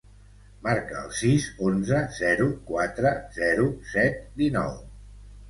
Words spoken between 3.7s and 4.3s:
set,